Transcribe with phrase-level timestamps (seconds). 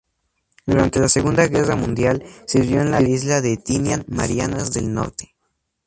[0.65, 5.35] Durante la Segunda Guerra Mundial, sirvió en la isla de Tinian, Marianas del Norte.